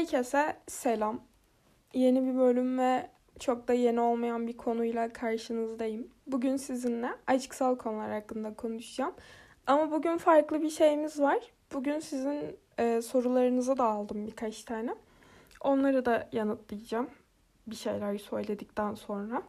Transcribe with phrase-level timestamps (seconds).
[0.00, 1.20] Herkese selam.
[1.94, 6.08] Yeni bir bölüm ve çok da yeni olmayan bir konuyla karşınızdayım.
[6.26, 9.14] Bugün sizinle aşksal konular hakkında konuşacağım.
[9.66, 11.38] Ama bugün farklı bir şeyimiz var.
[11.72, 14.94] Bugün sizin e, sorularınızı da aldım birkaç tane.
[15.60, 17.10] Onları da yanıtlayacağım.
[17.66, 19.42] Bir şeyler söyledikten sonra.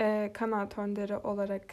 [0.00, 1.64] E, kanaat önderi olarak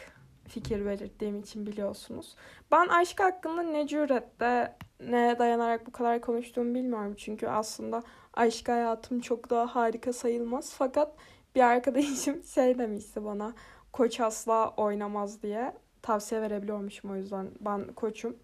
[0.47, 2.35] fikir belirttiğim için biliyorsunuz.
[2.71, 7.15] Ben aşk hakkında ne cüretle, neye dayanarak bu kadar konuştuğumu bilmiyorum.
[7.17, 8.03] Çünkü aslında
[8.33, 10.73] aşk hayatım çok daha harika sayılmaz.
[10.73, 11.15] Fakat
[11.55, 13.53] bir arkadaşım şey demişti bana,
[13.93, 17.51] koç asla oynamaz diye tavsiye verebiliyormuşum o yüzden.
[17.59, 18.37] Ben koçum.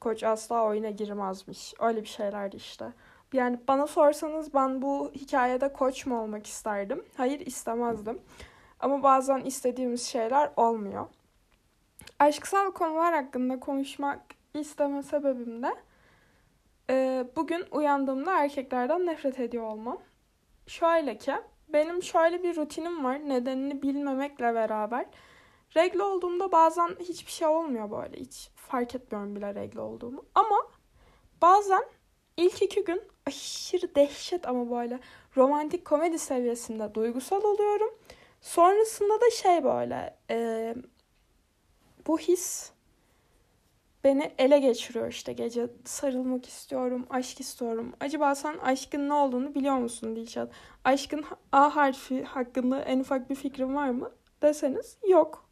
[0.00, 1.74] Koç asla oyuna girmezmiş.
[1.80, 2.92] Öyle bir şeylerdi işte.
[3.32, 7.04] Yani bana sorsanız ben bu hikayede koç mu olmak isterdim?
[7.16, 8.18] Hayır istemezdim.
[8.80, 11.06] Ama bazen istediğimiz şeyler olmuyor.
[12.18, 14.20] Aşksal konular hakkında konuşmak
[14.58, 15.74] isteme sebebim de
[16.90, 19.98] e, bugün uyandığımda erkeklerden nefret ediyor olmam.
[20.66, 21.32] Şöyle ki
[21.68, 25.06] benim şöyle bir rutinim var nedenini bilmemekle beraber.
[25.76, 30.24] Regle olduğumda bazen hiçbir şey olmuyor böyle hiç fark etmiyorum bile regle olduğumu.
[30.34, 30.66] Ama
[31.42, 31.84] bazen
[32.36, 35.00] ilk iki gün aşırı dehşet ama böyle
[35.36, 37.94] romantik komedi seviyesinde duygusal oluyorum.
[38.40, 40.74] Sonrasında da şey böyle e,
[42.06, 42.70] bu his
[44.08, 47.92] beni ele geçiriyor işte gece sarılmak istiyorum, aşk istiyorum.
[48.00, 50.50] Acaba sen aşkın ne olduğunu biliyor musun Dilşat?
[50.84, 54.10] Aşkın A harfi hakkında en ufak bir fikrin var mı
[54.42, 55.48] deseniz yok.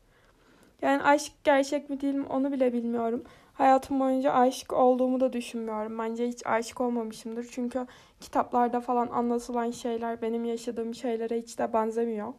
[0.82, 3.24] Yani aşk gerçek mi değil mi onu bile bilmiyorum.
[3.52, 5.98] Hayatım boyunca aşık olduğumu da düşünmüyorum.
[5.98, 7.46] Bence hiç aşık olmamışımdır.
[7.50, 7.86] Çünkü
[8.20, 12.32] kitaplarda falan anlatılan şeyler benim yaşadığım şeylere hiç de benzemiyor.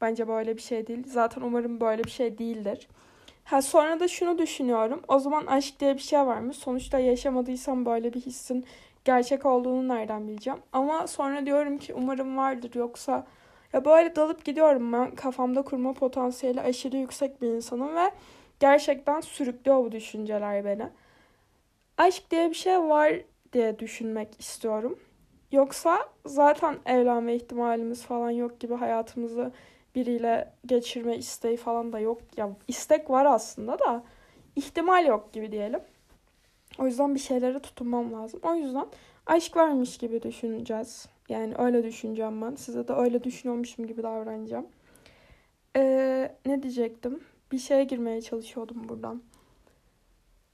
[0.00, 1.04] Bence böyle bir şey değil.
[1.06, 2.88] Zaten umarım böyle bir şey değildir.
[3.50, 5.02] Ha sonra da şunu düşünüyorum.
[5.08, 6.54] O zaman aşk diye bir şey var mı?
[6.54, 8.64] Sonuçta yaşamadıysam böyle bir hissin
[9.04, 10.58] gerçek olduğunu nereden bileceğim?
[10.72, 13.26] Ama sonra diyorum ki umarım vardır yoksa
[13.72, 15.14] ya böyle dalıp gidiyorum ben.
[15.14, 18.10] Kafamda kurma potansiyeli aşırı yüksek bir insanım ve
[18.60, 20.88] gerçekten sürüklüyor bu düşünceler beni.
[21.98, 23.12] Aşk diye bir şey var
[23.52, 24.98] diye düşünmek istiyorum.
[25.52, 29.52] Yoksa zaten evlenme ihtimalimiz falan yok gibi hayatımızı
[29.94, 32.22] biriyle geçirme isteği falan da yok.
[32.36, 34.04] Ya istek var aslında da
[34.56, 35.80] ihtimal yok gibi diyelim.
[36.78, 38.40] O yüzden bir şeylere tutunmam lazım.
[38.42, 38.86] O yüzden
[39.26, 41.06] aşk varmış gibi düşüneceğiz.
[41.28, 42.54] Yani öyle düşüneceğim ben.
[42.54, 44.66] Size de öyle düşünüyormuşum gibi davranacağım.
[45.76, 47.20] Ee, ne diyecektim?
[47.52, 49.22] Bir şeye girmeye çalışıyordum buradan.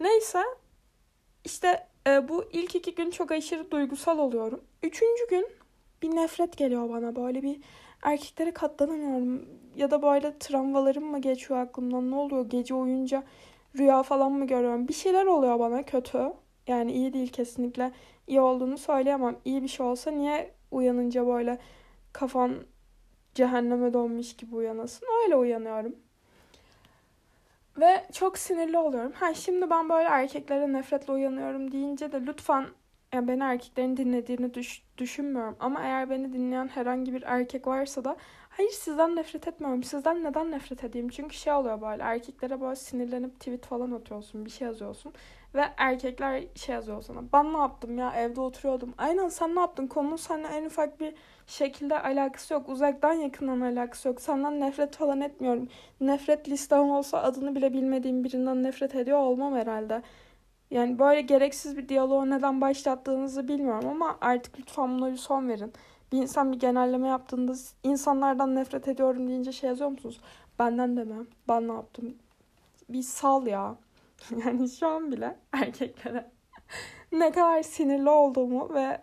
[0.00, 0.42] Neyse.
[1.44, 4.64] İşte e, bu ilk iki gün çok aşırı duygusal oluyorum.
[4.82, 5.48] Üçüncü gün
[6.02, 7.16] bir nefret geliyor bana.
[7.16, 7.60] Böyle bir
[8.06, 9.48] erkeklere katlanamıyorum.
[9.76, 12.10] Ya da böyle travmalarım mı geçiyor aklımdan?
[12.10, 12.50] Ne oluyor?
[12.50, 13.24] Gece uyunca
[13.78, 14.88] rüya falan mı görüyorum?
[14.88, 16.32] Bir şeyler oluyor bana kötü.
[16.66, 17.92] Yani iyi değil kesinlikle.
[18.26, 19.36] İyi olduğunu söyleyemem.
[19.44, 21.58] İyi bir şey olsa niye uyanınca böyle
[22.12, 22.54] kafan
[23.34, 25.06] cehenneme donmuş gibi uyanasın?
[25.24, 25.96] Öyle uyanıyorum.
[27.80, 29.12] Ve çok sinirli oluyorum.
[29.12, 32.66] Ha şimdi ben böyle erkeklere nefretle uyanıyorum deyince de lütfen
[33.16, 35.56] yani beni erkeklerin dinlediğini düş, düşünmüyorum.
[35.60, 38.16] Ama eğer beni dinleyen herhangi bir erkek varsa da
[38.50, 39.82] hayır sizden nefret etmiyorum.
[39.82, 41.08] Sizden neden nefret edeyim?
[41.08, 44.44] Çünkü şey oluyor böyle erkeklere böyle sinirlenip tweet falan atıyorsun.
[44.44, 45.12] Bir şey yazıyorsun.
[45.54, 47.20] Ve erkekler şey yazıyor sana.
[47.32, 48.94] Ben ne yaptım ya evde oturuyordum.
[48.98, 49.86] Aynen sen ne yaptın?
[49.86, 51.14] Konunun seninle en ufak bir
[51.46, 52.68] şekilde alakası yok.
[52.68, 54.20] Uzaktan yakından alakası yok.
[54.20, 55.68] Senden nefret falan etmiyorum.
[56.00, 60.02] Nefret listem olsa adını bile bilmediğim birinden nefret ediyor olmam herhalde.
[60.70, 65.72] Yani böyle gereksiz bir diyaloğu neden başlattığınızı bilmiyorum ama artık lütfen buna bir son verin.
[66.12, 70.20] Bir insan bir genelleme yaptığında insanlardan nefret ediyorum deyince şey yazıyor musunuz?
[70.58, 71.14] Benden deme.
[71.48, 72.14] Ben ne yaptım?
[72.88, 73.76] Bir sal ya.
[74.44, 76.30] Yani şu an bile erkeklere
[77.12, 79.00] ne kadar sinirli olduğumu ve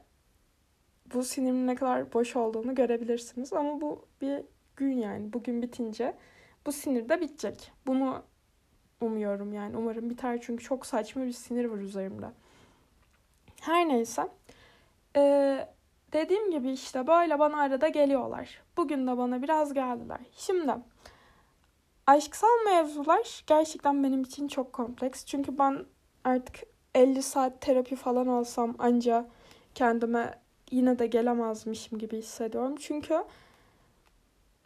[1.13, 3.53] bu sinirimin ne kadar boş olduğunu görebilirsiniz.
[3.53, 4.41] Ama bu bir
[4.75, 5.33] gün yani.
[5.33, 6.13] Bugün bitince
[6.65, 7.71] bu sinir de bitecek.
[7.87, 8.23] Bunu
[9.03, 9.77] umuyorum yani.
[9.77, 12.25] Umarım biter çünkü çok saçma bir sinir var üzerimde.
[13.61, 14.27] Her neyse.
[15.15, 15.67] Ee,
[16.13, 18.61] dediğim gibi işte böyle bana arada geliyorlar.
[18.77, 20.19] Bugün de bana biraz geldiler.
[20.35, 20.73] Şimdi
[22.07, 25.25] aşksal mevzular gerçekten benim için çok kompleks.
[25.25, 25.85] Çünkü ben
[26.23, 26.55] artık
[26.95, 29.27] 50 saat terapi falan alsam anca
[29.75, 30.39] kendime
[30.71, 32.75] yine de gelemezmişim gibi hissediyorum.
[32.79, 33.23] Çünkü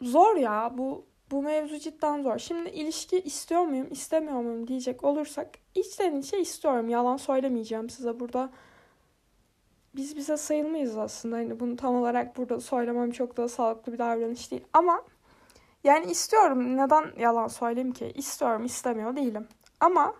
[0.02, 2.38] zor ya bu bu mevzu cidden zor.
[2.38, 6.88] Şimdi ilişki istiyor muyum, istemiyor muyum diyecek olursak içten içe istiyorum.
[6.88, 8.50] Yalan söylemeyeceğim size burada.
[9.96, 11.36] Biz bize sayılmayız aslında.
[11.36, 14.64] Hani bunu tam olarak burada söylemem çok da sağlıklı bir davranış değil.
[14.72, 15.04] Ama
[15.84, 16.76] yani istiyorum.
[16.76, 18.12] Neden yalan söyleyeyim ki?
[18.14, 19.48] İstiyorum, istemiyor değilim.
[19.80, 20.14] Ama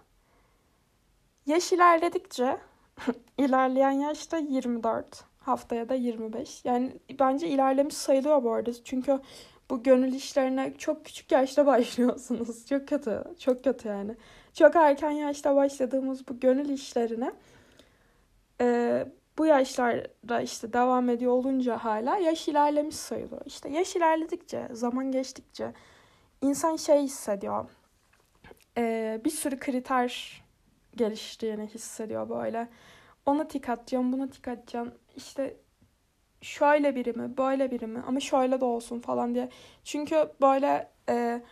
[1.47, 2.59] yaş ilerledikçe
[3.39, 6.65] ilerleyen yaşta 24 Haftaya da 25.
[6.65, 8.85] Yani bence ilerlemiş sayılıyor bu arada.
[8.85, 9.21] Çünkü
[9.71, 12.67] bu gönül işlerine çok küçük yaşta başlıyorsunuz.
[12.67, 13.25] Çok kötü.
[13.39, 14.17] Çok kötü yani.
[14.55, 17.33] Çok erken yaşta başladığımız bu gönül işlerine
[18.61, 19.07] e,
[19.39, 23.43] bu yaşlarda işte devam ediyor olunca hala yaş ilerlemiş sayılıyor.
[23.47, 25.73] İşte yaş ilerledikçe, zaman geçtikçe
[26.43, 27.67] insan şey hissediyor.
[28.79, 30.43] E, bir sürü kriter
[30.97, 32.69] geliştiğini hissediyor böyle.
[33.27, 34.95] Ona tik atacağım, buna tik atacağım.
[35.17, 35.57] İşte
[36.43, 39.49] şöyle biri mi, böyle biri mi ama şöyle de olsun falan diye.
[39.85, 41.43] Çünkü böyle e,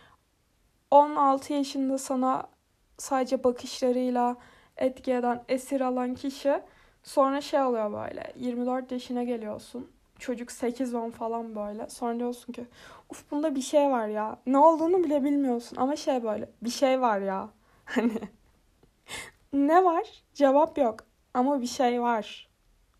[0.91, 2.49] 16 yaşında sana
[2.97, 4.37] sadece bakışlarıyla
[4.77, 6.61] etki eden, esir alan kişi
[7.03, 9.91] sonra şey oluyor böyle 24 yaşına geliyorsun.
[10.19, 11.89] Çocuk 8-10 falan böyle.
[11.89, 12.65] Sonra diyorsun ki
[13.09, 14.39] uf bunda bir şey var ya.
[14.47, 17.49] Ne olduğunu bile bilmiyorsun ama şey böyle bir şey var ya.
[17.85, 18.11] Hani
[19.53, 20.23] ne var?
[20.33, 20.99] Cevap yok.
[21.33, 22.47] Ama bir şey var.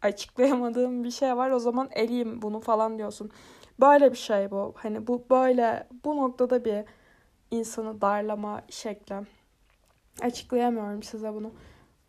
[0.01, 1.49] Açıklayamadığım bir şey var.
[1.49, 3.31] O zaman eleyim bunu falan diyorsun.
[3.79, 4.73] Böyle bir şey bu.
[4.77, 6.83] Hani bu böyle bu noktada bir
[7.51, 9.15] insanı darlama şekli.
[10.21, 11.51] Açıklayamıyorum size bunu.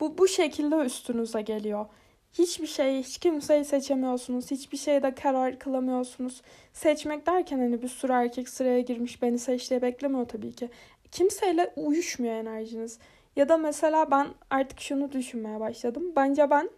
[0.00, 1.87] Bu bu şekilde üstünüze geliyor.
[2.32, 4.50] Hiçbir şey, hiç kimseyi seçemiyorsunuz.
[4.50, 6.43] Hiçbir şeyde karar kılamıyorsunuz.
[6.73, 10.70] Seçmek derken hani bir sürü erkek sıraya girmiş beni seç diye beklemiyor tabii ki.
[11.12, 12.99] Kimseyle uyuşmuyor enerjiniz.
[13.37, 16.12] Ya da mesela ben artık şunu düşünmeye başladım.
[16.17, 16.70] Bence ben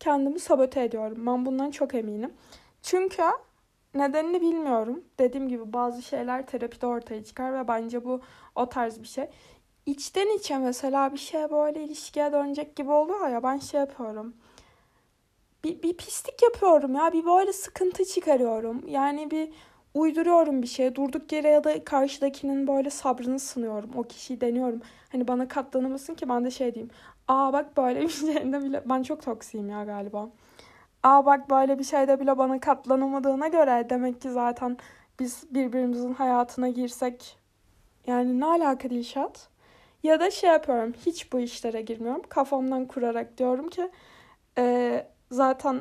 [0.00, 1.26] kendimi sabote ediyorum.
[1.26, 2.32] Ben bundan çok eminim.
[2.82, 3.22] Çünkü
[3.94, 5.04] nedenini bilmiyorum.
[5.18, 8.20] Dediğim gibi bazı şeyler terapide ortaya çıkar ve bence bu
[8.54, 9.26] o tarz bir şey.
[9.86, 14.34] İçten içe mesela bir şey böyle ilişkiye dönecek gibi oluyor ya ben şey yapıyorum.
[15.64, 18.88] Bir, bir pislik yapıyorum ya bir böyle sıkıntı çıkarıyorum.
[18.88, 19.50] Yani bir
[19.94, 20.94] uyduruyorum bir şey.
[20.94, 23.90] Durduk yere ya da karşıdakinin böyle sabrını sınıyorum.
[23.96, 24.80] O kişiyi deniyorum.
[25.12, 26.90] Hani bana katlanamasın ki ben de şey diyeyim.
[27.28, 30.30] Aa bak böyle bir şeyde bile ben çok toksiyim ya galiba.
[31.02, 34.76] Aa bak böyle bir şeyde bile bana katlanamadığına göre demek ki zaten
[35.20, 37.38] biz birbirimizin hayatına girsek
[38.06, 39.48] yani ne alaka Dilşat?
[40.02, 42.22] Ya da şey yapıyorum hiç bu işlere girmiyorum.
[42.28, 43.90] Kafamdan kurarak diyorum ki
[44.58, 45.80] e, zaten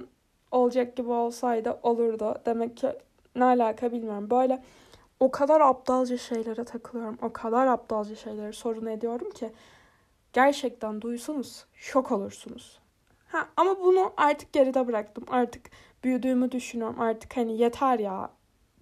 [0.52, 2.36] olacak gibi olsaydı olurdu.
[2.46, 2.88] Demek ki
[3.40, 4.30] ne alaka bilmiyorum.
[4.30, 4.64] Böyle
[5.20, 7.18] o kadar aptalca şeylere takılıyorum.
[7.22, 9.52] O kadar aptalca şeyleri sorun ediyorum ki
[10.34, 12.80] gerçekten duysunuz şok olursunuz.
[13.28, 15.24] Ha, ama bunu artık geride bıraktım.
[15.30, 15.72] Artık
[16.04, 17.00] büyüdüğümü düşünüyorum.
[17.00, 18.30] Artık hani yeter ya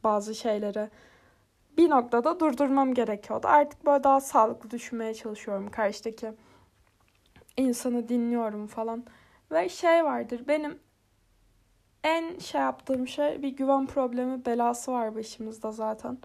[0.04, 0.90] bazı şeyleri.
[1.78, 3.48] Bir noktada durdurmam gerekiyordu.
[3.48, 6.32] Artık böyle daha sağlıklı düşünmeye çalışıyorum karşıdaki
[7.58, 9.06] insanı dinliyorum falan.
[9.52, 10.80] Ve şey vardır benim
[12.04, 16.18] en şey yaptığım şey bir güven problemi belası var başımızda zaten.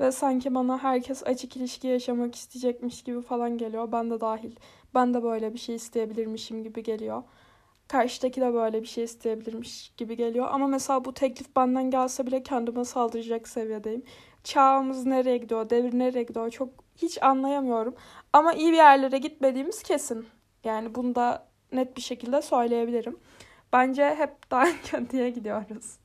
[0.00, 3.92] Ve sanki bana herkes açık ilişki yaşamak isteyecekmiş gibi falan geliyor.
[3.92, 4.56] Ben de dahil.
[4.94, 7.22] Ben de böyle bir şey isteyebilirmişim gibi geliyor.
[7.88, 10.46] Karşıdaki de böyle bir şey isteyebilirmiş gibi geliyor.
[10.50, 14.02] Ama mesela bu teklif benden gelse bile kendime saldıracak seviyedeyim.
[14.44, 17.94] Çağımız nereye gidiyor, devir nereye gidiyor çok hiç anlayamıyorum.
[18.32, 20.26] Ama iyi bir yerlere gitmediğimiz kesin.
[20.64, 23.16] Yani bunu da net bir şekilde söyleyebilirim.
[23.72, 25.98] Bence hep daha kötüye gidiyoruz.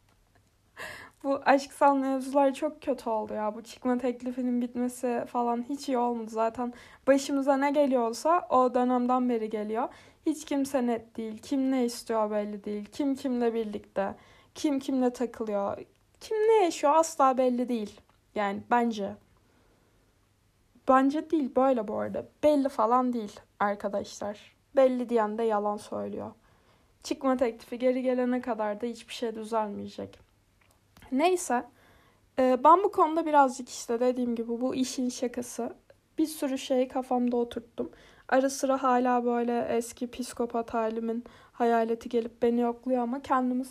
[1.24, 3.56] Bu aşksal mevzular çok kötü oldu ya.
[3.56, 6.30] Bu çıkma teklifinin bitmesi falan hiç iyi olmadı.
[6.30, 6.74] Zaten
[7.08, 9.90] başımıza ne geliyorsa o dönemden beri geliyor.
[10.26, 11.38] Hiç kimse net değil.
[11.38, 12.86] Kim ne istiyor belli değil.
[12.86, 14.16] Kim kimle birlikte.
[14.56, 15.78] Kim kimle takılıyor.
[16.20, 18.02] Kim ne yaşıyor asla belli değil.
[18.36, 19.16] Yani bence.
[20.88, 22.26] Bence değil böyle bu arada.
[22.44, 24.56] Belli falan değil arkadaşlar.
[24.76, 26.32] Belli diyen de yalan söylüyor.
[27.04, 30.20] Çıkma teklifi geri gelene kadar da hiçbir şey düzelmeyecek.
[31.12, 31.64] Neyse.
[32.40, 35.76] E, ben bu konuda birazcık işte dediğim gibi bu işin şakası.
[36.18, 37.92] Bir sürü şeyi kafamda oturttum.
[38.30, 43.64] Ara sıra hala böyle eski psikopat halimin hayaleti gelip beni yokluyor ama kendimi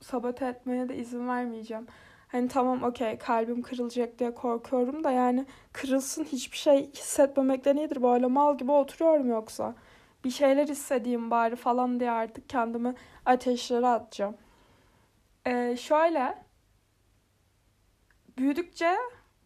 [0.00, 1.86] sabote etmeye de izin vermeyeceğim.
[2.28, 8.02] Hani tamam okey kalbim kırılacak diye korkuyorum da yani kırılsın hiçbir şey hissetmemekten iyidir.
[8.02, 9.74] Böyle mal gibi oturuyorum yoksa
[10.24, 12.94] bir şeyler hissedeyim bari falan diye artık kendimi
[13.26, 14.36] ateşlere atacağım.
[15.46, 16.38] Ee, şöyle
[18.38, 18.96] büyüdükçe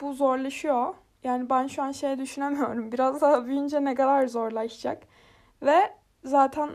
[0.01, 0.95] bu zorlaşıyor.
[1.25, 2.93] Yani ben şu an şey düşünemiyorum.
[2.93, 5.03] Biraz daha büyüyünce ne kadar zorlaşacak.
[5.63, 6.71] Ve zaten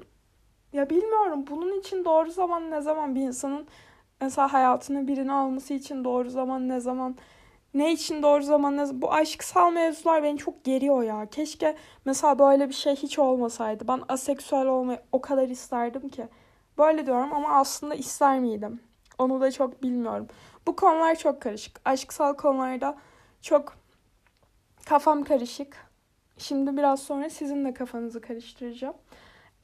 [0.74, 3.68] ya bilmiyorum bunun için doğru zaman ne zaman bir insanın
[4.22, 7.18] mesela hayatını birini alması için doğru zaman ne zaman
[7.74, 11.26] ne için doğru zaman ne bu aşksal mevzular beni çok geriyor ya.
[11.26, 13.88] Keşke mesela böyle bir şey hiç olmasaydı.
[13.88, 16.28] Ben aseksüel olmayı o kadar isterdim ki.
[16.78, 18.80] Böyle diyorum ama aslında ister miydim?
[19.18, 20.28] Onu da çok bilmiyorum.
[20.68, 21.82] Bu konular çok karışık.
[21.86, 22.98] Aşksal konularda
[23.42, 23.78] çok
[24.86, 25.78] kafam karışık.
[26.38, 28.96] Şimdi biraz sonra sizin de kafanızı karıştıracağım.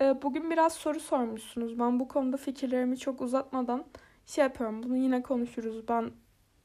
[0.01, 1.79] Ee, bugün biraz soru sormuşsunuz.
[1.79, 3.85] Ben bu konuda fikirlerimi çok uzatmadan
[4.25, 4.83] şey yapıyorum.
[4.83, 5.87] Bunu yine konuşuruz.
[5.87, 6.11] Ben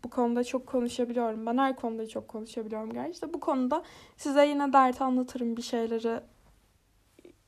[0.04, 1.46] bu konuda çok konuşabiliyorum.
[1.46, 3.82] Ben her konuda çok konuşabiliyorum gerçi bu konuda
[4.16, 6.20] size yine dert anlatırım bir şeyleri.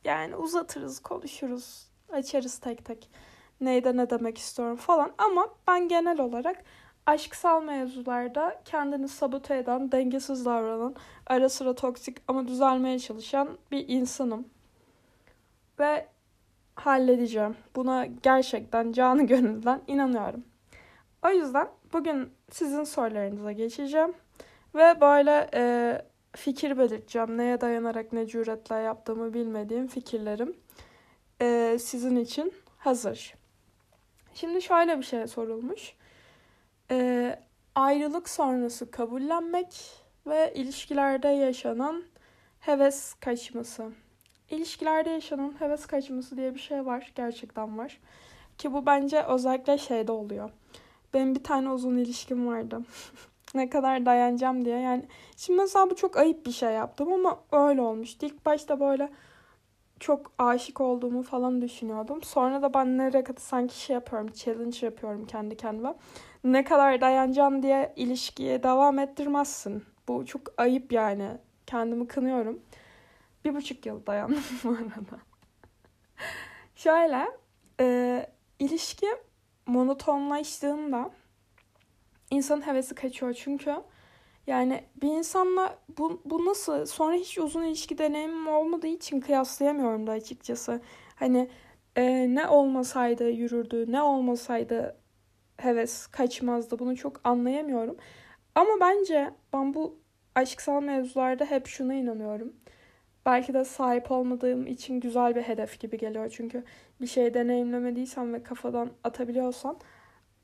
[0.05, 3.11] Yani uzatırız, konuşuruz, açarız tek tek.
[3.61, 5.13] Neyde ne demek istiyorum falan.
[5.19, 6.65] Ama ben genel olarak
[7.07, 10.95] aşksal mevzularda kendini sabote eden, dengesiz davranan,
[11.27, 14.49] ara sıra toksik ama düzelmeye çalışan bir insanım.
[15.79, 16.09] Ve
[16.75, 17.57] halledeceğim.
[17.77, 20.45] Buna gerçekten canı gönülden inanıyorum.
[21.23, 24.13] O yüzden bugün sizin sorularınıza geçeceğim.
[24.75, 25.63] Ve böyle e,
[26.37, 27.39] fikir belirteceğim.
[27.39, 30.57] Neye dayanarak ne cüretle yaptığımı bilmediğim fikirlerim
[31.41, 33.35] e, sizin için hazır.
[34.35, 35.95] Şimdi şöyle bir şey sorulmuş.
[36.91, 37.39] E,
[37.75, 42.05] ayrılık sonrası kabullenmek ve ilişkilerde yaşanan
[42.61, 43.93] heves kaçması.
[44.51, 47.13] İlişkilerde yaşanan heves kaçması diye bir şey var.
[47.15, 48.01] Gerçekten var.
[48.59, 50.51] Ki bu bence özellikle şeyde oluyor.
[51.15, 52.83] Benim bir tane uzun ilişkim vardı.
[53.55, 54.81] ne kadar dayanacağım diye.
[54.81, 55.05] Yani
[55.37, 58.27] şimdi mesela bu çok ayıp bir şey yaptım ama öyle olmuştu.
[58.27, 59.11] İlk başta böyle
[60.01, 62.23] çok aşık olduğumu falan düşünüyordum.
[62.23, 65.95] Sonra da ben nereye kadar sanki şey yapıyorum, challenge yapıyorum kendi kendime.
[66.45, 69.85] Ne kadar dayanacağım diye ilişkiye devam ettirmezsin.
[70.09, 71.29] Bu çok ayıp yani.
[71.67, 72.61] Kendimi kınıyorum.
[73.45, 75.23] Bir buçuk yıl dayandım bu arada.
[76.75, 77.27] Şöyle,
[77.81, 78.27] e,
[78.59, 79.07] ilişki
[79.71, 81.11] monotonlaştığında
[82.31, 83.75] insanın hevesi kaçıyor çünkü
[84.47, 90.13] yani bir insanla bu, bu nasıl sonra hiç uzun ilişki deneyimim olmadığı için kıyaslayamıyorum da
[90.13, 90.81] açıkçası.
[91.17, 91.49] Hani
[91.97, 94.97] e, ne olmasaydı yürürdü, ne olmasaydı
[95.57, 97.97] heves kaçmazdı bunu çok anlayamıyorum.
[98.55, 99.99] Ama bence ben bu
[100.35, 102.53] aşksal mevzularda hep şuna inanıyorum.
[103.27, 106.33] Belki de sahip olmadığım için güzel bir hedef gibi geliyor.
[106.37, 106.65] Çünkü
[107.01, 109.79] bir şey deneyimlemediysen ve kafadan atabiliyorsan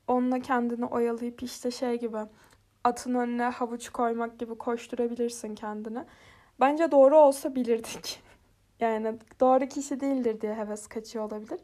[0.08, 2.18] onunla kendini oyalayıp işte şey gibi
[2.84, 6.04] atın önüne havuç koymak gibi koşturabilirsin kendini.
[6.60, 8.22] Bence doğru olsa bilirdik.
[8.80, 11.60] yani doğru kişi değildir diye heves kaçıyor olabilir.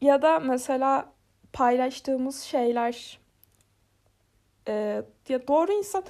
[0.00, 1.12] Ya da mesela
[1.52, 3.20] paylaştığımız şeyler
[4.68, 6.04] e, ya doğru insan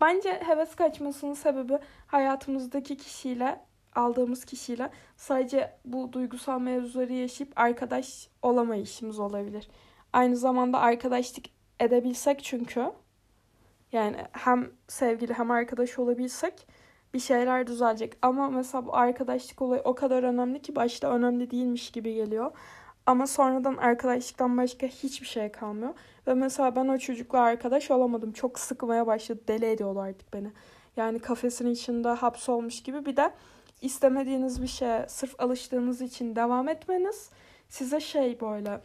[0.00, 3.60] bence heves kaçmasının sebebi hayatımızdaki kişiyle
[3.94, 9.68] aldığımız kişiyle sadece bu duygusal mevzuları yaşayıp arkadaş olamayışımız olabilir.
[10.12, 11.44] Aynı zamanda arkadaşlık
[11.80, 12.92] edebilsek çünkü
[13.92, 16.66] yani hem sevgili hem arkadaş olabilsek
[17.14, 18.16] bir şeyler düzelecek.
[18.22, 22.52] Ama mesela bu arkadaşlık olayı o kadar önemli ki başta önemli değilmiş gibi geliyor.
[23.06, 25.94] Ama sonradan arkadaşlıktan başka hiçbir şey kalmıyor.
[26.26, 28.32] Ve mesela ben o çocukla arkadaş olamadım.
[28.32, 29.40] Çok sıkmaya başladı.
[29.48, 30.52] Deli ediyorlar artık beni.
[30.96, 33.06] Yani kafesin içinde hapsolmuş gibi.
[33.06, 33.30] Bir de
[33.84, 37.30] istemediğiniz bir şeye sırf alıştığınız için devam etmeniz
[37.68, 38.80] size şey böyle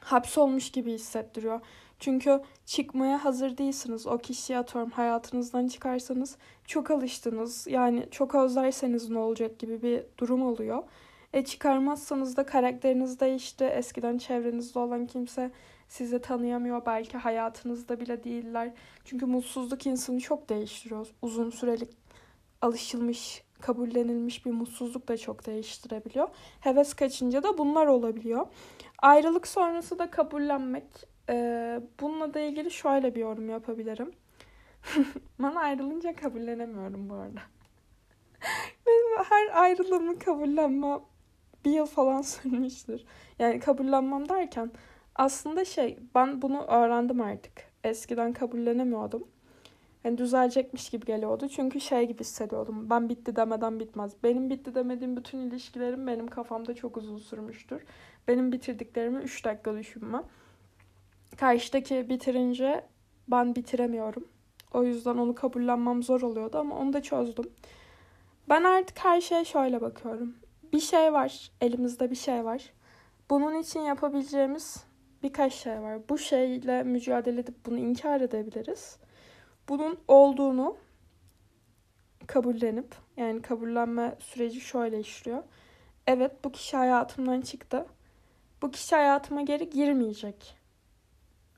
[0.00, 1.60] hapsolmuş gibi hissettiriyor.
[1.98, 4.06] Çünkü çıkmaya hazır değilsiniz.
[4.06, 6.36] O kişiyi atıyorum hayatınızdan çıkarsanız
[6.66, 7.66] çok alıştınız.
[7.66, 10.82] Yani çok özlerseniz ne olacak gibi bir durum oluyor.
[11.32, 13.64] E çıkarmazsanız da karakteriniz değişti.
[13.64, 15.50] Eskiden çevrenizde olan kimse
[15.88, 16.86] sizi tanıyamıyor.
[16.86, 18.72] Belki hayatınızda bile değiller.
[19.04, 21.06] Çünkü mutsuzluk insanı çok değiştiriyor.
[21.22, 21.88] Uzun süreli
[22.62, 26.28] alışılmış kabullenilmiş bir mutsuzluk da çok değiştirebiliyor.
[26.60, 28.46] Heves kaçınca da bunlar olabiliyor.
[28.98, 30.84] Ayrılık sonrası da kabullenmek.
[31.28, 34.10] Ee, bununla da ilgili şöyle bir yorum yapabilirim.
[35.38, 37.40] ben ayrılınca kabullenemiyorum bu arada.
[38.86, 41.00] Benim her ayrılığımı kabullenmem
[41.64, 43.04] bir yıl falan sürmüştür.
[43.38, 44.70] Yani kabullenmem derken
[45.14, 47.70] aslında şey ben bunu öğrendim artık.
[47.84, 49.28] Eskiden kabullenemiyordum
[50.04, 51.48] yani düzelecekmiş gibi geliyordu.
[51.48, 52.90] Çünkü şey gibi hissediyordum.
[52.90, 54.12] Ben bitti demeden bitmez.
[54.22, 57.82] Benim bitti demediğim bütün ilişkilerim benim kafamda çok uzun sürmüştür.
[58.28, 60.22] Benim bitirdiklerimi 3 dakika düşünme.
[61.36, 62.84] Karşıdaki bitirince
[63.28, 64.28] ben bitiremiyorum.
[64.74, 67.50] O yüzden onu kabullenmem zor oluyordu ama onu da çözdüm.
[68.48, 70.34] Ben artık her şeye şöyle bakıyorum.
[70.72, 72.72] Bir şey var, elimizde bir şey var.
[73.30, 74.84] Bunun için yapabileceğimiz
[75.22, 75.98] birkaç şey var.
[76.08, 78.98] Bu şeyle mücadele edip bunu inkar edebiliriz
[79.70, 80.76] bunun olduğunu
[82.26, 85.42] kabullenip yani kabullenme süreci şöyle işliyor.
[86.06, 87.86] Evet bu kişi hayatımdan çıktı.
[88.62, 90.56] Bu kişi hayatıma geri girmeyecek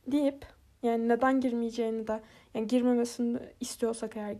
[0.07, 0.47] deyip
[0.83, 2.21] yani neden girmeyeceğini de
[2.55, 4.37] yani girmemesini istiyorsak eğer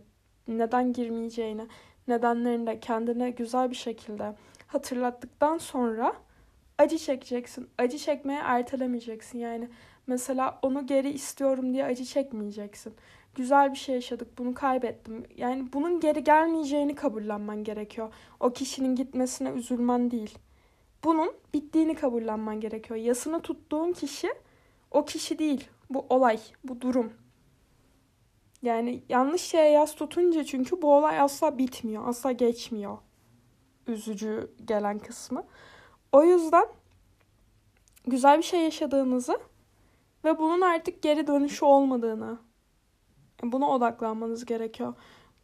[0.47, 1.67] neden girmeyeceğini
[2.07, 4.35] nedenlerini de kendine güzel bir şekilde
[4.67, 6.13] hatırlattıktan sonra
[6.77, 7.69] acı çekeceksin.
[7.77, 9.39] Acı çekmeye ertelemeyeceksin.
[9.39, 9.69] Yani
[10.07, 12.93] mesela onu geri istiyorum diye acı çekmeyeceksin
[13.35, 15.23] güzel bir şey yaşadık, bunu kaybettim.
[15.37, 18.13] Yani bunun geri gelmeyeceğini kabullenmen gerekiyor.
[18.39, 20.37] O kişinin gitmesine üzülmen değil.
[21.03, 22.99] Bunun bittiğini kabullenmen gerekiyor.
[22.99, 24.33] Yasını tuttuğun kişi
[24.91, 25.67] o kişi değil.
[25.89, 27.13] Bu olay, bu durum.
[28.61, 32.97] Yani yanlış şeye yas tutunca çünkü bu olay asla bitmiyor, asla geçmiyor.
[33.87, 35.43] Üzücü gelen kısmı.
[36.11, 36.65] O yüzden
[38.07, 39.39] güzel bir şey yaşadığınızı
[40.23, 42.37] ve bunun artık geri dönüşü olmadığını
[43.51, 44.93] buna odaklanmanız gerekiyor.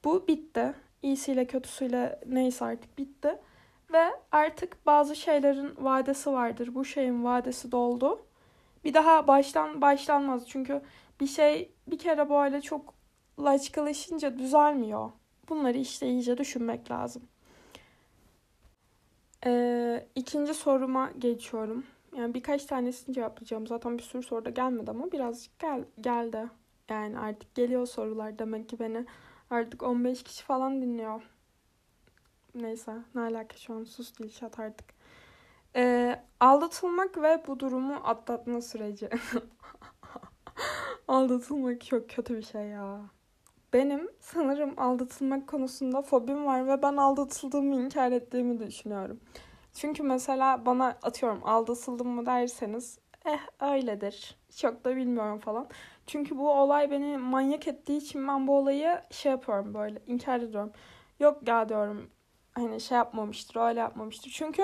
[0.04, 0.74] Bu bitti.
[1.02, 3.38] İyisiyle kötüsüyle neyse artık bitti.
[3.94, 6.76] Ve artık bazı şeylerin vadesi vardır.
[6.76, 8.26] Bu şeyin vadesi doldu.
[8.84, 10.48] Bir daha baştan başlanmaz.
[10.48, 10.82] Çünkü
[11.20, 12.94] bir şey bir kere böyle çok
[13.40, 15.12] laçkalaşınca düzelmiyor.
[15.50, 17.24] Bunları işte iyice düşünmek lazım.
[19.46, 21.84] Ee, ikinci soruma geçiyorum.
[22.18, 23.68] Yani birkaç tanesini cevaplayacağım.
[23.68, 26.50] Zaten bir sürü soru da gelmedi ama birazcık gel geldi.
[26.90, 28.40] Yani artık geliyor sorular.
[28.40, 29.06] Demek ki beni
[29.50, 31.22] artık 15 kişi falan dinliyor.
[32.56, 34.94] Neyse ne alaka şu an sus Dilşat artık.
[35.76, 39.10] Ee, aldatılmak ve bu durumu atlatma süreci.
[41.08, 43.02] aldatılmak çok kötü bir şey ya.
[43.74, 49.20] Benim sanırım aldatılmak konusunda fobim var ve ben aldatıldığımı inkar ettiğimi düşünüyorum.
[49.74, 54.38] Çünkü mesela bana atıyorum aldatıldım mı derseniz eh öyledir.
[54.58, 55.68] Çok da bilmiyorum falan.
[56.10, 60.72] Çünkü bu olay beni manyak ettiği için ben bu olayı şey yapıyorum böyle inkar ediyorum.
[61.20, 62.10] Yok ya diyorum
[62.54, 64.32] hani şey yapmamıştır öyle yapmamıştır.
[64.32, 64.64] Çünkü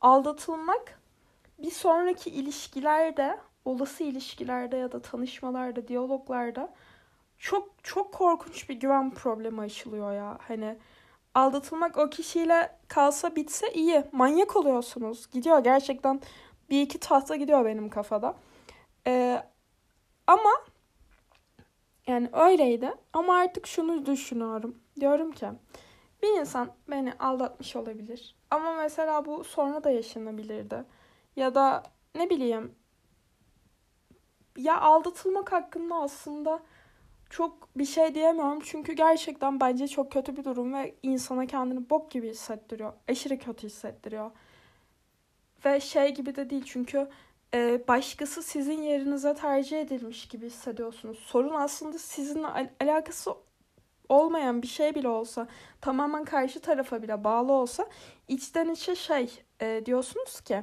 [0.00, 1.00] aldatılmak
[1.58, 6.74] bir sonraki ilişkilerde olası ilişkilerde ya da tanışmalarda diyaloglarda
[7.38, 10.38] çok çok korkunç bir güven problemi aşılıyor ya.
[10.48, 10.78] Hani
[11.34, 14.04] aldatılmak o kişiyle kalsa bitse iyi.
[14.12, 15.30] Manyak oluyorsunuz.
[15.30, 16.20] Gidiyor gerçekten
[16.70, 18.34] bir iki tahta gidiyor benim kafada.
[19.06, 19.42] Ee,
[20.26, 20.50] ama
[22.06, 22.94] yani öyleydi.
[23.12, 24.78] Ama artık şunu düşünüyorum.
[25.00, 25.46] Diyorum ki
[26.22, 28.36] bir insan beni aldatmış olabilir.
[28.50, 30.84] Ama mesela bu sonra da yaşanabilirdi.
[31.36, 31.82] Ya da
[32.14, 32.74] ne bileyim
[34.56, 36.62] ya aldatılmak hakkında aslında
[37.30, 38.60] çok bir şey diyemiyorum.
[38.64, 42.92] Çünkü gerçekten bence çok kötü bir durum ve insana kendini bok gibi hissettiriyor.
[43.08, 44.30] Aşırı kötü hissettiriyor.
[45.64, 47.08] Ve şey gibi de değil çünkü
[47.88, 51.18] başkası sizin yerinize tercih edilmiş gibi hissediyorsunuz.
[51.18, 53.34] Sorun aslında sizinle al- alakası
[54.08, 55.48] olmayan bir şey bile olsa,
[55.80, 57.88] tamamen karşı tarafa bile bağlı olsa
[58.28, 60.62] içten içe şey e, diyorsunuz ki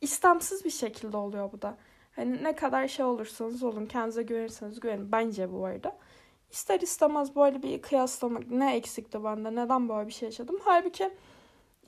[0.00, 1.76] istemsiz bir şekilde oluyor bu da.
[2.16, 5.12] Hani ne kadar şey olursanız olun, kendinize güvenirseniz güvenin.
[5.12, 5.96] Bence bu arada.
[6.50, 10.58] İster istemez böyle bir kıyaslamak ne eksikti bende, neden böyle bir şey yaşadım.
[10.64, 11.10] Halbuki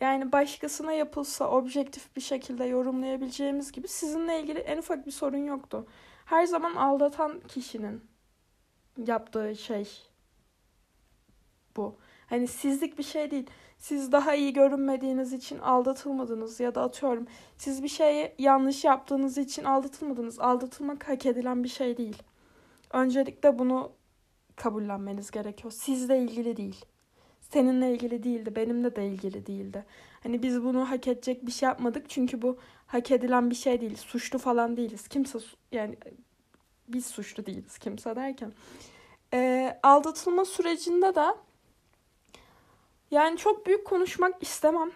[0.01, 5.87] yani başkasına yapılsa objektif bir şekilde yorumlayabileceğimiz gibi sizinle ilgili en ufak bir sorun yoktu.
[6.25, 8.05] Her zaman aldatan kişinin
[9.07, 9.89] yaptığı şey
[11.77, 11.97] bu.
[12.27, 13.47] Hani sizlik bir şey değil.
[13.79, 17.27] Siz daha iyi görünmediğiniz için aldatılmadınız ya da atıyorum
[17.57, 20.41] siz bir şeyi yanlış yaptığınız için aldatılmadınız.
[20.41, 22.23] Aldatılmak hak edilen bir şey değil.
[22.93, 23.93] Öncelikle bunu
[24.57, 25.73] kabullenmeniz gerekiyor.
[25.73, 26.85] Sizle ilgili değil.
[27.53, 29.85] Seninle ilgili değildi, benimle de ilgili değildi.
[30.23, 33.97] Hani biz bunu hak edecek bir şey yapmadık çünkü bu hak edilen bir şey değil.
[33.97, 35.09] Suçlu falan değiliz.
[35.09, 35.39] Kimse
[35.73, 35.97] yani
[36.89, 38.53] biz suçlu değiliz kimse derken.
[39.33, 41.27] E, aldatılma sürecinde de
[43.11, 44.91] yani çok büyük konuşmak istemem.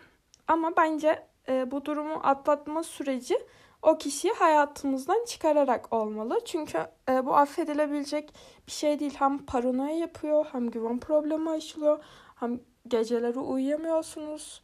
[0.48, 3.38] Ama bence e, bu durumu atlatma süreci
[3.82, 6.40] o kişiyi hayatımızdan çıkararak olmalı.
[6.44, 8.34] Çünkü e, bu affedilebilecek
[8.66, 9.14] bir şey değil.
[9.18, 12.04] Hem paranoya yapıyor, hem güven problemi aşılıyor,
[12.40, 14.62] hem geceleri uyuyamıyorsunuz.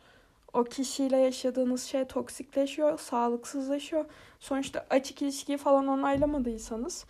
[0.53, 4.05] O kişiyle yaşadığınız şey toksikleşiyor, sağlıksızlaşıyor.
[4.41, 7.05] Sonuçta açık ilişkiyi falan onaylamadıysanız.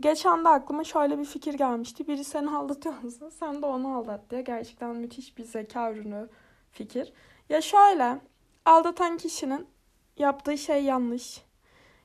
[0.00, 2.08] Geçen de aklıma şöyle bir fikir gelmişti.
[2.08, 4.42] Biri seni aldatıyorsa sen de onu aldat diye.
[4.42, 6.28] Gerçekten müthiş bir zeka ürünü
[6.70, 7.12] fikir.
[7.48, 8.18] Ya şöyle,
[8.64, 9.66] aldatan kişinin
[10.16, 11.42] yaptığı şey yanlış.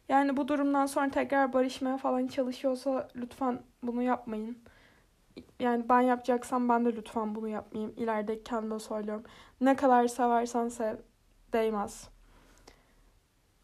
[0.09, 4.57] Yani bu durumdan sonra tekrar barışmaya falan çalışıyorsa lütfen bunu yapmayın.
[5.59, 7.93] Yani ben yapacaksam ben de lütfen bunu yapmayayım.
[7.97, 9.23] İleride kendime söylüyorum.
[9.61, 10.95] Ne kadar seversen sev.
[11.53, 12.09] Değmez.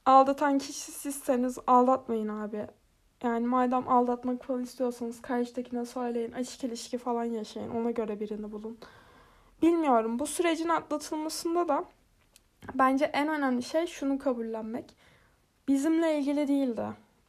[0.06, 2.68] Aldatan kişi sizseniz aldatmayın abi.
[3.24, 6.32] Yani madem aldatmak falan istiyorsanız karşıdakine söyleyin.
[6.32, 7.70] Açık ilişki falan yaşayın.
[7.70, 8.78] Ona göre birini bulun.
[9.62, 10.20] Bilmiyorum.
[10.20, 11.86] Bu sürecin atlatılmasında da
[12.74, 14.96] bence en önemli şey şunu kabullenmek.
[15.68, 16.86] Bizimle ilgili değildi.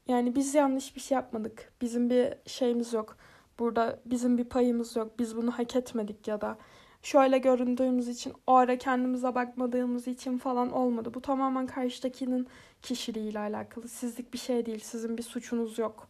[0.09, 1.73] Yani biz yanlış bir şey yapmadık.
[1.81, 3.17] Bizim bir şeyimiz yok.
[3.59, 5.19] Burada bizim bir payımız yok.
[5.19, 6.59] Biz bunu hak etmedik ya da
[7.03, 11.14] şöyle göründüğümüz için o ara kendimize bakmadığımız için falan olmadı.
[11.14, 12.49] Bu tamamen karşıdakinin
[12.83, 13.88] kişiliğiyle alakalı.
[13.88, 14.79] Sizlik bir şey değil.
[14.79, 16.09] Sizin bir suçunuz yok.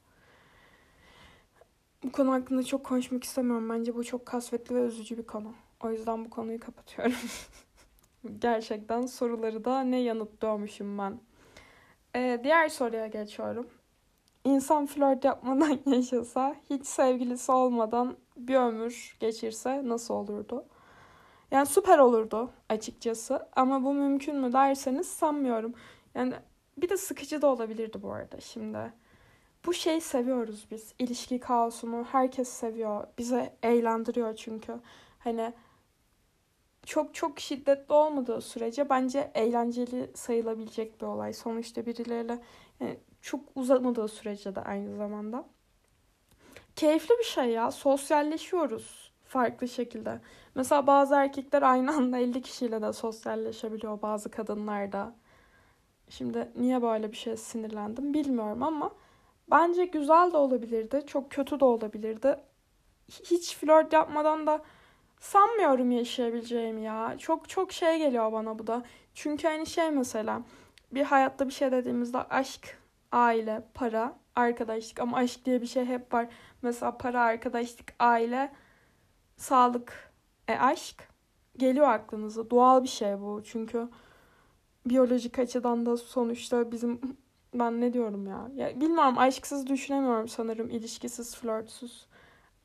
[2.05, 3.71] Bu konu hakkında çok konuşmak istemiyorum.
[3.71, 5.55] Bence bu çok kasvetli ve üzücü bir konu.
[5.81, 7.15] O yüzden bu konuyu kapatıyorum.
[8.39, 11.21] Gerçekten soruları da ne yanıt doğmuşum ben.
[12.17, 13.67] Ee, diğer soruya geçiyorum.
[14.47, 20.65] İnsan flört yapmadan yaşasa, hiç sevgilisi olmadan bir ömür geçirse nasıl olurdu?
[21.51, 23.49] Yani süper olurdu açıkçası.
[23.57, 25.75] Ama bu mümkün mü derseniz sanmıyorum.
[26.15, 26.35] Yani
[26.79, 28.93] bir de sıkıcı da olabilirdi bu arada şimdi.
[29.67, 30.95] Bu şeyi seviyoruz biz.
[30.99, 33.07] İlişki kaosunu herkes seviyor.
[33.19, 34.75] Bize eğlendiriyor çünkü.
[35.19, 35.53] Hani
[36.87, 41.33] çok çok şiddetli olmadığı sürece bence eğlenceli sayılabilecek bir olay.
[41.33, 42.39] Sonuçta birileriyle
[42.81, 45.45] yani çok uzamadığı sürece de aynı zamanda.
[46.77, 47.71] Keyifli bir şey ya.
[47.71, 50.21] Sosyalleşiyoruz farklı şekilde.
[50.55, 54.03] Mesela bazı erkekler aynı anda 50 kişiyle de sosyalleşebiliyor.
[54.03, 55.15] Bazı kadınlar da.
[56.09, 58.91] Şimdi niye böyle bir şey sinirlendim bilmiyorum ama
[59.51, 61.03] bence güzel de olabilirdi.
[61.07, 62.37] Çok kötü de olabilirdi.
[63.09, 64.63] Hiç flört yapmadan da
[65.21, 67.15] sanmıyorum yaşayabileceğimi ya.
[67.19, 68.83] Çok çok şey geliyor bana bu da.
[69.15, 70.43] Çünkü hani şey mesela
[70.93, 76.15] bir hayatta bir şey dediğimizde aşk, aile, para, arkadaşlık ama aşk diye bir şey hep
[76.15, 76.29] var.
[76.63, 78.53] Mesela para, arkadaşlık, aile,
[79.37, 80.13] sağlık,
[80.49, 81.09] e aşk
[81.57, 82.51] geliyor aklınıza.
[82.51, 83.43] Doğal bir şey bu.
[83.45, 83.89] Çünkü
[84.87, 87.01] biyolojik açıdan da sonuçta bizim
[87.55, 88.51] ben ne diyorum ya?
[88.57, 92.07] ya bilmiyorum aşksız düşünemiyorum sanırım ilişkisiz, flörtsüz.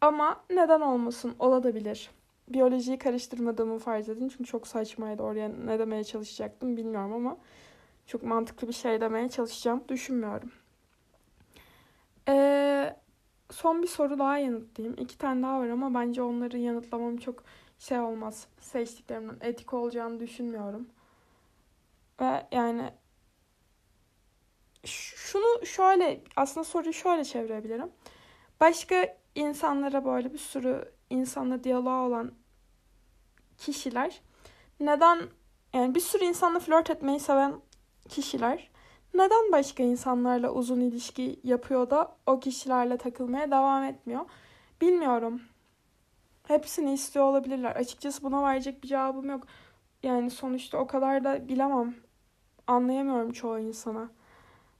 [0.01, 1.35] Ama neden olmasın?
[1.39, 2.09] Olabilir.
[2.49, 4.29] Biyolojiyi karıştırmadığımı farz edin.
[4.29, 5.23] Çünkü çok saçmaydı.
[5.23, 7.37] Oraya ne demeye çalışacaktım bilmiyorum ama
[8.11, 9.83] çok mantıklı bir şey demeye çalışacağım.
[9.87, 10.51] Düşünmüyorum.
[12.27, 12.95] Ee,
[13.51, 14.97] son bir soru daha yanıtlayayım.
[14.99, 17.43] İki tane daha var ama bence onları yanıtlamam çok
[17.79, 18.47] şey olmaz.
[18.59, 20.89] Seçtiklerimden etik olacağını düşünmüyorum.
[22.21, 22.93] Ve yani
[24.85, 27.91] şunu şöyle aslında soruyu şöyle çevirebilirim.
[28.59, 32.31] Başka insanlara böyle bir sürü insanla diyaloğa olan
[33.57, 34.21] kişiler
[34.79, 35.19] neden
[35.73, 37.61] yani bir sürü insanla flört etmeyi seven
[38.09, 38.71] kişiler
[39.13, 44.25] neden başka insanlarla uzun ilişki yapıyor da o kişilerle takılmaya devam etmiyor?
[44.81, 45.41] Bilmiyorum.
[46.47, 47.75] Hepsini istiyor olabilirler.
[47.75, 49.43] Açıkçası buna verecek bir cevabım yok.
[50.03, 51.95] Yani sonuçta o kadar da bilemem.
[52.67, 54.09] Anlayamıyorum çoğu insana.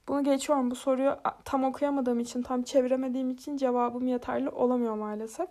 [0.07, 0.71] Bunu geçiyorum.
[0.71, 5.49] Bu soruyu tam okuyamadığım için, tam çeviremediğim için cevabım yeterli olamıyor maalesef.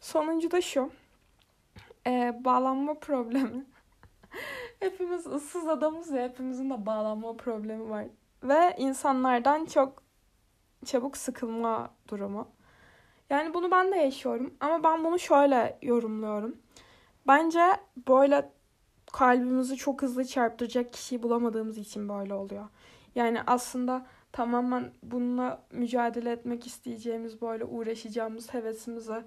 [0.00, 0.90] Sonuncu da şu.
[2.06, 3.64] Ee, bağlanma problemi.
[4.80, 6.22] Hepimiz ıssız adamız ya.
[6.22, 8.06] Hepimizin de bağlanma problemi var.
[8.42, 10.02] Ve insanlardan çok
[10.84, 12.48] çabuk sıkılma durumu.
[13.30, 14.54] Yani bunu ben de yaşıyorum.
[14.60, 16.56] Ama ben bunu şöyle yorumluyorum.
[17.26, 17.76] Bence
[18.08, 18.52] böyle
[19.12, 22.68] kalbimizi çok hızlı çarptıracak kişiyi bulamadığımız için böyle oluyor.
[23.14, 29.24] Yani aslında tamamen bununla mücadele etmek isteyeceğimiz, böyle uğraşacağımız hevesimizi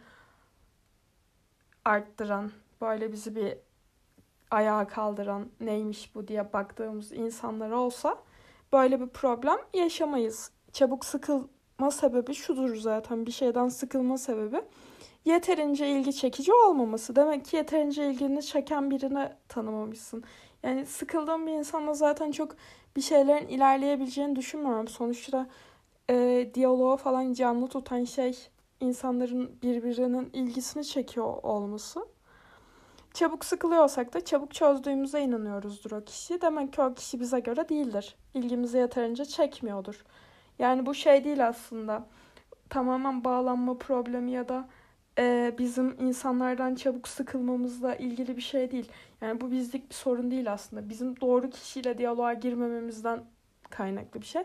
[1.85, 3.57] arttıran, böyle bizi bir
[4.53, 8.17] ayağa kaldıran neymiş bu diye baktığımız insanlar olsa
[8.73, 10.51] böyle bir problem yaşamayız.
[10.73, 14.61] Çabuk sıkılma sebebi şudur zaten bir şeyden sıkılma sebebi
[15.25, 17.15] yeterince ilgi çekici olmaması.
[17.15, 20.23] Demek ki yeterince ilgini çeken birini tanımamışsın.
[20.63, 22.55] Yani sıkıldığım bir insanla zaten çok
[22.95, 24.87] bir şeylerin ilerleyebileceğini düşünmüyorum.
[24.87, 25.47] Sonuçta
[26.09, 28.47] e, diyaloğu falan canlı tutan şey
[28.79, 32.12] insanların birbirinin ilgisini çekiyor olması.
[33.13, 36.41] Çabuk sıkılıyorsak da çabuk çözdüğümüze inanıyoruzdur o kişi.
[36.41, 38.15] Demek ki o kişi bize göre değildir.
[38.33, 40.03] İlgimizi yeterince çekmiyordur.
[40.59, 42.07] Yani bu şey değil aslında.
[42.69, 44.69] Tamamen bağlanma problemi ya da
[45.17, 48.91] e, bizim insanlardan çabuk sıkılmamızla ilgili bir şey değil.
[49.21, 50.89] Yani bu bizlik bir sorun değil aslında.
[50.89, 53.23] Bizim doğru kişiyle diyaloğa girmememizden
[53.69, 54.43] kaynaklı bir şey.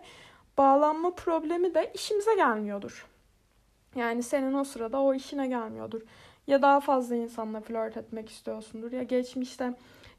[0.59, 3.07] Bağlanma problemi de işimize gelmiyordur.
[3.95, 6.03] Yani senin o sırada o işine gelmiyordur.
[6.49, 8.93] Ya daha fazla insanla flört etmek istiyorsundur.
[8.93, 9.75] Ya geçmişte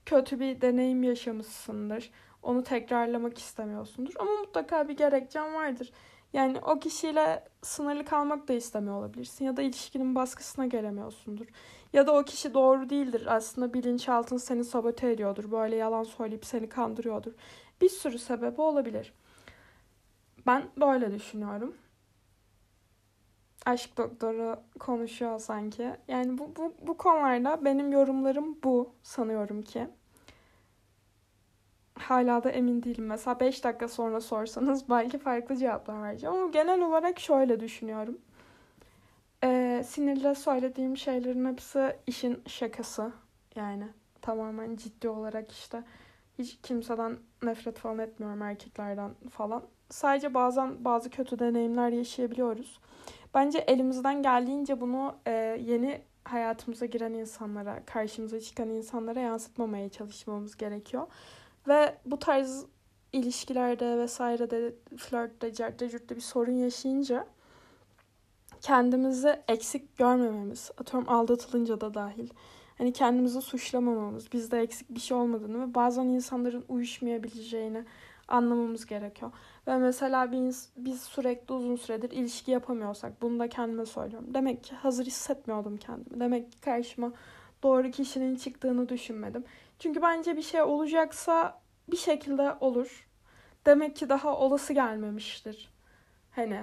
[0.05, 2.11] kötü bir deneyim yaşamışsındır.
[2.43, 4.13] Onu tekrarlamak istemiyorsundur.
[4.19, 5.91] Ama mutlaka bir gerekçen vardır.
[6.33, 9.45] Yani o kişiyle sınırlı kalmak da istemiyor olabilirsin.
[9.45, 11.45] Ya da ilişkinin baskısına gelemiyorsundur.
[11.93, 13.35] Ya da o kişi doğru değildir.
[13.35, 15.51] Aslında bilinçaltın seni sabote ediyordur.
[15.51, 17.31] Böyle yalan söyleyip seni kandırıyordur.
[17.81, 19.13] Bir sürü sebebi olabilir.
[20.47, 21.75] Ben böyle düşünüyorum.
[23.65, 25.95] Aşk doktoru konuşuyor sanki.
[26.07, 29.87] Yani bu, bu, bu konularda benim yorumlarım bu sanıyorum ki.
[31.99, 33.05] Hala da emin değilim.
[33.05, 36.35] Mesela 5 dakika sonra sorsanız belki farklı cevaplar vereceğim.
[36.35, 38.17] Ama genel olarak şöyle düşünüyorum.
[39.43, 43.11] Ee, sinirle söylediğim şeylerin hepsi işin şakası.
[43.55, 43.87] Yani
[44.21, 45.83] tamamen ciddi olarak işte
[46.39, 49.63] hiç kimseden nefret falan etmiyorum erkeklerden falan.
[49.89, 52.79] Sadece bazen bazı kötü deneyimler yaşayabiliyoruz.
[53.33, 61.07] Bence elimizden geldiğince bunu e, yeni hayatımıza giren insanlara, karşımıza çıkan insanlara yansıtmamaya çalışmamız gerekiyor.
[61.67, 62.65] Ve bu tarz
[63.13, 67.27] ilişkilerde vesairede flörtte, certe cürtte bir sorun yaşayınca
[68.61, 72.29] kendimizi eksik görmememiz, atıyorum aldatılınca da dahil.
[72.77, 77.85] Hani kendimizi suçlamamamız, bizde eksik bir şey olmadığını ve bazen insanların uyuşmayabileceğini
[78.27, 79.31] anlamamız gerekiyor.
[79.69, 84.33] Ve mesela biz, biz sürekli uzun süredir ilişki yapamıyorsak bunu da kendime söylüyorum.
[84.33, 86.19] Demek ki hazır hissetmiyordum kendimi.
[86.19, 87.11] Demek ki karşıma
[87.63, 89.43] doğru kişinin çıktığını düşünmedim.
[89.79, 93.09] Çünkü bence bir şey olacaksa bir şekilde olur.
[93.65, 95.73] Demek ki daha olası gelmemiştir.
[96.31, 96.61] Hani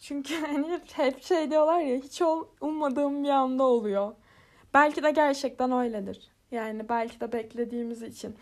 [0.00, 4.14] çünkü hani hep şey diyorlar ya hiç ol, ummadığım bir anda oluyor.
[4.74, 6.30] Belki de gerçekten öyledir.
[6.50, 8.36] Yani belki de beklediğimiz için,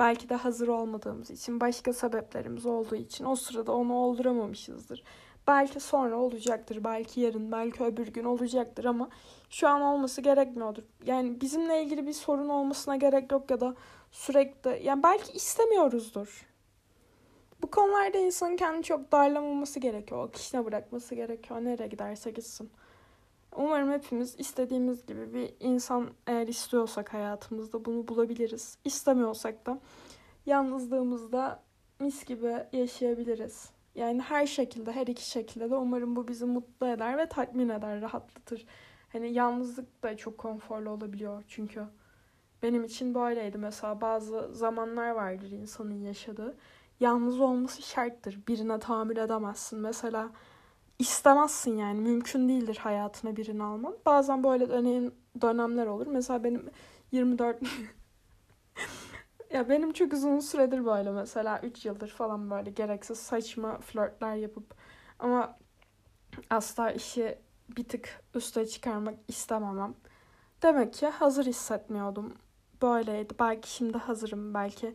[0.00, 5.02] belki de hazır olmadığımız için, başka sebeplerimiz olduğu için o sırada onu olduramamışızdır.
[5.48, 9.08] Belki sonra olacaktır, belki yarın, belki öbür gün olacaktır ama
[9.50, 10.82] şu an olması gerekmiyordur.
[11.06, 13.74] Yani bizimle ilgili bir sorun olmasına gerek yok ya da
[14.10, 16.46] sürekli yani belki istemiyoruzdur.
[17.62, 20.28] Bu konularda insanın kendini çok darlamaması gerekiyor.
[20.28, 21.64] Akışına bırakması gerekiyor.
[21.64, 22.70] Nereye giderse gitsin.
[23.56, 28.78] Umarım hepimiz istediğimiz gibi bir insan eğer istiyorsak hayatımızda bunu bulabiliriz.
[28.84, 29.80] İstemiyorsak da
[30.46, 31.62] yalnızlığımızda
[32.00, 33.70] mis gibi yaşayabiliriz.
[33.94, 38.00] Yani her şekilde, her iki şekilde de umarım bu bizi mutlu eder ve tatmin eder,
[38.00, 38.66] rahatlatır.
[39.12, 41.84] Hani yalnızlık da çok konforlu olabiliyor çünkü.
[42.62, 46.56] Benim için böyleydi mesela bazı zamanlar vardır insanın yaşadığı.
[47.00, 48.40] Yalnız olması şarttır.
[48.48, 49.78] Birine tahammül edemezsin.
[49.78, 50.30] Mesela
[51.00, 52.00] istemezsin yani.
[52.00, 53.96] Mümkün değildir hayatına birini alman.
[54.06, 56.06] Bazen böyle dönem, dönemler olur.
[56.06, 56.70] Mesela benim
[57.12, 57.62] 24
[59.52, 64.74] ya benim çok uzun süredir böyle mesela 3 yıldır falan böyle gereksiz saçma flörtler yapıp
[65.18, 65.58] ama
[66.50, 67.38] asla işi
[67.76, 69.94] bir tık üste çıkarmak istememem.
[70.62, 72.34] Demek ki hazır hissetmiyordum.
[72.82, 73.34] Böyleydi.
[73.38, 74.54] Belki şimdi hazırım.
[74.54, 74.94] Belki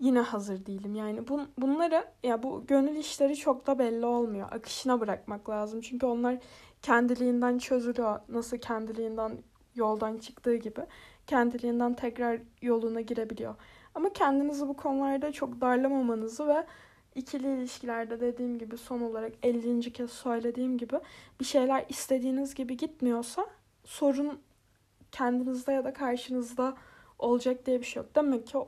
[0.00, 0.94] yine hazır değilim.
[0.94, 4.48] Yani bun, bunları ya bu gönül işleri çok da belli olmuyor.
[4.52, 5.80] Akışına bırakmak lazım.
[5.80, 6.38] Çünkü onlar
[6.82, 8.20] kendiliğinden çözülüyor.
[8.28, 9.38] Nasıl kendiliğinden
[9.74, 10.80] yoldan çıktığı gibi
[11.26, 13.54] kendiliğinden tekrar yoluna girebiliyor.
[13.94, 16.66] Ama kendinizi bu konularda çok darlamamanızı ve
[17.14, 19.92] ikili ilişkilerde dediğim gibi son olarak 50.
[19.92, 21.00] kez söylediğim gibi
[21.40, 23.46] bir şeyler istediğiniz gibi gitmiyorsa
[23.84, 24.40] sorun
[25.12, 26.74] kendinizde ya da karşınızda
[27.18, 28.14] olacak diye bir şey yok.
[28.14, 28.58] Demek ki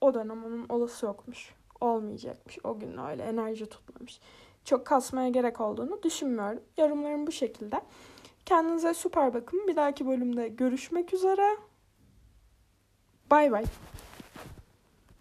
[0.00, 1.54] o dönem onun olası yokmuş.
[1.80, 2.58] Olmayacakmış.
[2.64, 4.20] O gün öyle enerji tutmamış.
[4.64, 6.62] Çok kasmaya gerek olduğunu düşünmüyorum.
[6.78, 7.80] Yorumlarım bu şekilde.
[8.46, 9.66] Kendinize süper bakın.
[9.68, 11.56] Bir dahaki bölümde görüşmek üzere.
[13.30, 13.64] Bay bay.